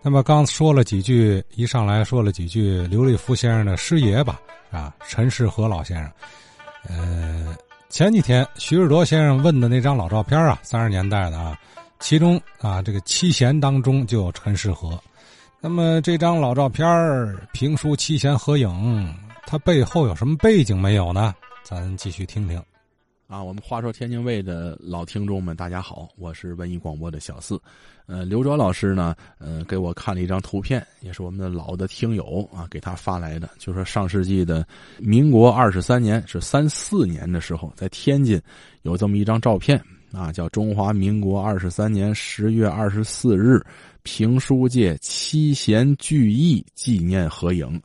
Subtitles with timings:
[0.00, 4.40] 那么刚说了几句，一上来说了几句刘立福先生的师爷吧，
[4.70, 6.12] 啊，陈世和老先生。
[6.88, 7.56] 呃，
[7.88, 11.58] 前几天徐志铎先生问的那张老照片啊，三十年代的啊，
[11.98, 14.98] 其中啊这个七贤当中就有陈世和。
[15.60, 16.86] 那么这张老照片
[17.52, 19.14] 评书七贤合影，
[19.46, 21.34] 它背后有什么背景没有呢？
[21.64, 22.62] 咱继续听听。
[23.28, 27.60] 啊，我们话说天津卫的老听众们，大家好，我是文艺广播的小四。
[28.06, 34.66] 呃，刘卓老师呢，呃，给我看了一张图片，也是我们的老的听友啊，给他发来的，就说上世纪的
[34.98, 38.40] 民国二十三年，是三四年的时候，在天津
[38.80, 39.78] 有这么一张照片
[40.10, 43.62] 啊，叫中华民国二十三年十月二十四日
[44.04, 47.78] 评书界七贤聚义纪念合影。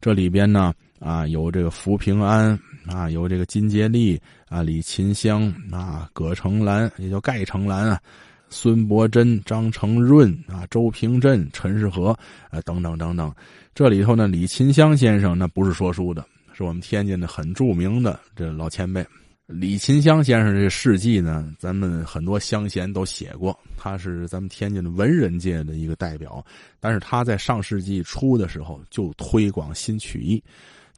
[0.00, 2.58] 这里边呢，啊，有这个福平安。
[2.88, 8.00] 啊，有这个金杰利啊，李琴香啊，葛成兰也叫盖成兰啊，
[8.48, 12.08] 孙伯珍、张成润啊，周平镇、陈世和
[12.50, 13.32] 啊，等等等等。
[13.74, 19.06] 这里头呢，李琴香先生那不是说书的，是我们天津的很著名的这老前辈。
[19.46, 26.44] 李琴香先生这事迹呢，咱们很多乡贤都写过，他是咱们天津的文人界的一个代表。
[26.80, 30.42] 但是他在上世纪初的时候就推广新曲艺。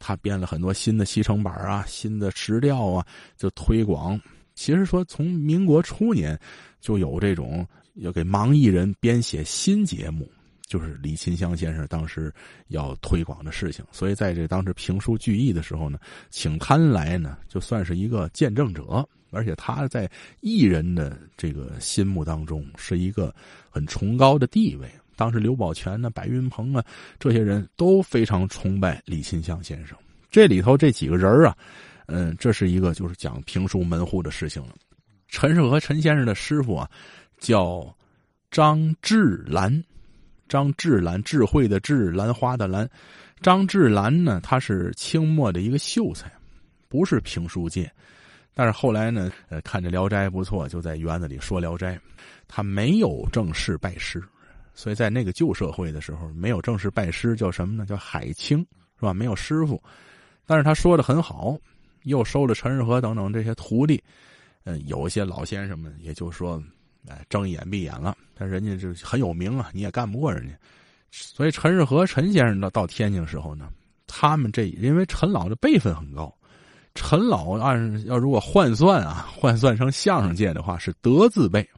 [0.00, 3.06] 他编了很多新的西城板啊，新的石调啊，
[3.36, 4.20] 就推广。
[4.54, 6.36] 其实说从民国初年
[6.80, 10.28] 就有这种要给盲艺人编写新节目，
[10.70, 12.32] 就是李琴香先生当时
[12.68, 13.84] 要推广的事情。
[13.90, 15.98] 所以在这当时评书聚义的时候呢，
[16.30, 19.04] 请他来呢，就算是一个见证者。
[19.32, 20.10] 而且他在
[20.40, 23.32] 艺人的这个心目当中是一个
[23.68, 24.88] 很崇高的地位。
[25.14, 26.84] 当时刘宝全呢、白云鹏啊，
[27.16, 29.96] 这些人都非常崇拜李钦香先生。
[30.32, 31.56] 这里头这几个人啊，
[32.06, 34.74] 嗯，这是一个就是讲评书门户的事情了。
[35.28, 36.90] 陈世和陈先生的师傅啊，
[37.38, 37.96] 叫
[38.50, 39.72] 张志兰，
[40.50, 42.90] 张志兰，智慧的智，兰花的兰。
[43.40, 46.28] 张志兰呢，他是清末的一个秀才，
[46.88, 47.88] 不是评书界，
[48.52, 51.94] 但是后来呢，呃，看着《聊斋》不错，就在园子里说《聊斋》，
[52.48, 54.20] 他没有正式拜师。
[54.74, 57.86] 所以在那个旧社会的时候，没有正式拜师，叫什么呢？
[57.86, 58.58] 叫海清，
[58.98, 59.14] 是吧？
[59.14, 59.80] 没有师傅，
[60.46, 61.56] 但是他说的很好，
[62.02, 64.02] 又收了陈日和等等这些徒弟。
[64.64, 66.62] 嗯，有一些老先生们也就说，
[67.08, 68.16] 哎，睁一眼闭眼了。
[68.34, 70.54] 但人家就很有名啊，你也干不过人家。
[71.10, 73.68] 所以陈世和陈先生到到天津时候呢，
[74.06, 76.32] 他们这因为陈老的辈分很高，
[76.94, 81.68] 陈老按要如果换算啊，换算成相声界的话是德字辈。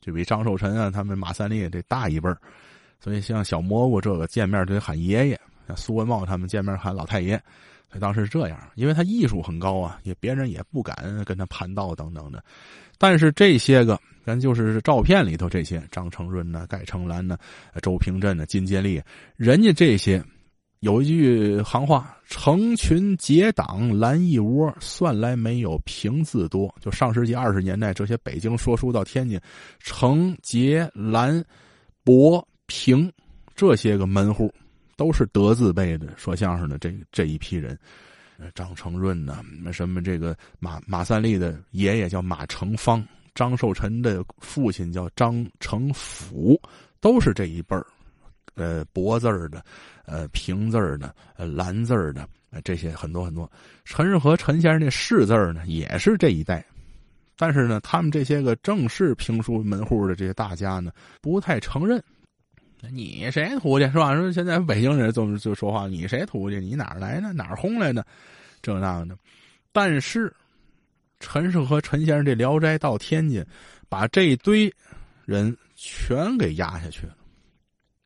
[0.00, 2.38] 就比张寿臣啊，他们马三立这大一辈儿，
[2.98, 7.40] 所以像小蘑菇这个见面就得喊爷爷，像苏文茂他们见面喊老太爷，
[7.90, 12.42] 他当时是这样，因为他艺术很高啊，也别人也不敢跟他攀道等等的。
[12.98, 17.38] 但是这些个，咱就是照片里头这些张成润呢、盖成兰呢、
[17.82, 19.02] 周平镇呢、金建利，
[19.36, 20.22] 人家这些。
[20.80, 29.40] 有一句行话：“成群结党拦一窝，算来没有平字多。”就上世纪二十年代，这些北京说书到天津，
[29.80, 31.44] 成结兰
[32.04, 33.12] 博平
[33.56, 34.54] 这些个门户，
[34.98, 37.78] 都是德字辈的说相声的这这一批人。
[38.54, 39.42] 张成润呢，
[39.72, 43.04] 什么这个马马三立的爷爷叫马成芳，
[43.34, 46.60] 张寿臣的父亲叫张成甫，
[47.00, 47.86] 都是这一辈儿。
[48.54, 49.64] 呃，博字儿的，
[50.04, 52.28] 呃，平字儿的，呃，蓝字儿的，
[52.62, 53.50] 这些很多很多。
[53.84, 56.64] 陈世和陈先生那世字儿呢，也是这一代。
[57.36, 62.02] 但是呢，他们这些个正式评书门户的这些大家呢，不太承认。
[62.90, 64.14] 你谁徒弟是吧？
[64.14, 66.60] 说现在北京人这么就说话，你谁徒弟？
[66.60, 67.32] 你哪来的？
[67.32, 68.06] 哪儿轰来的？
[68.62, 69.16] 这那的。
[69.72, 70.32] 但是，
[71.20, 73.44] 陈世和陈先生这《聊斋》到天津，
[73.88, 74.72] 把这一堆
[75.24, 77.16] 人全给压下去了。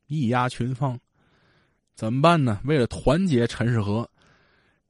[0.07, 0.99] 一压群芳，
[1.95, 2.59] 怎么办呢？
[2.65, 4.07] 为了团结陈世和，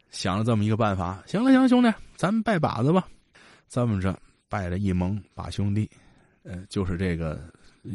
[0.09, 1.21] 想了这么一个办法。
[1.25, 3.07] 行了，行了，兄弟，咱们拜把子吧。
[3.69, 4.17] 这么着
[4.49, 5.89] 拜了一盟把兄弟，
[6.43, 7.41] 呃，就是这个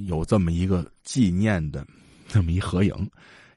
[0.06, 1.87] 有这么一个纪念的
[2.28, 2.93] 这么一合影，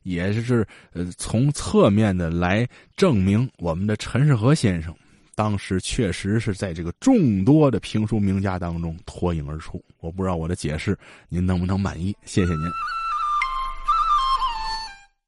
[0.04, 4.96] 也是呃从侧面的来证明我们的陈世和先生
[5.36, 9.84] 当时确实是在这个众多的评书名家当中脱颖而出。
[10.00, 10.98] 我不知道我的解释
[11.30, 12.16] 您能不能满意？
[12.26, 12.66] 谢谢您。